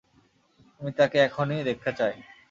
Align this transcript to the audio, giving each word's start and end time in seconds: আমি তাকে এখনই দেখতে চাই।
আমি 0.81 0.91
তাকে 0.97 1.17
এখনই 1.19 1.67
দেখতে 1.69 1.91
চাই। 1.99 2.13